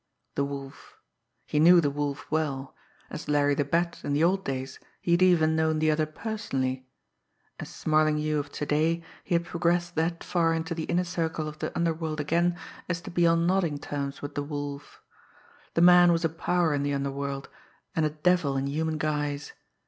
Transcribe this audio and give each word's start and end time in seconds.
The 0.33 0.43
Wolf! 0.43 0.97
He 1.45 1.59
knew 1.59 1.79
the 1.79 1.91
Wolf 1.91 2.25
well 2.31 2.73
as 3.11 3.27
Larry 3.29 3.53
the 3.53 3.63
Bat 3.63 4.01
in 4.03 4.13
the 4.13 4.23
old 4.23 4.43
days 4.43 4.79
he 4.99 5.11
had 5.11 5.21
even 5.21 5.55
known 5.55 5.77
the 5.77 5.91
other 5.91 6.07
personally 6.07 6.87
as 7.59 7.69
Smarlinghue 7.69 8.39
of 8.39 8.51
to 8.53 8.65
day 8.65 9.03
he 9.23 9.35
had 9.35 9.45
progressed 9.45 9.93
that 9.97 10.23
far 10.23 10.55
into 10.55 10.73
the 10.73 10.85
inner 10.85 11.05
ring 11.15 11.47
of 11.47 11.59
the 11.59 11.71
underworld 11.75 12.19
again 12.19 12.57
as 12.89 12.99
to 13.01 13.11
be 13.11 13.27
on 13.27 13.45
nodding 13.45 13.77
terms 13.77 14.23
with 14.23 14.33
the 14.33 14.41
Wolf. 14.41 15.03
The 15.75 15.81
man 15.81 16.11
was 16.11 16.25
a 16.25 16.29
power 16.29 16.73
in 16.73 16.81
the 16.81 16.95
underworld 16.95 17.47
and 17.95 18.03
a 18.03 18.09
devil 18.09 18.57
in 18.57 18.65
human 18.65 18.97
guise. 18.97 19.53